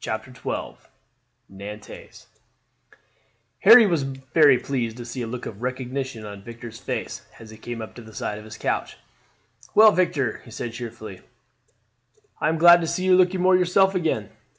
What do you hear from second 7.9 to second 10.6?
to the side of his couch. "Well, Victor," he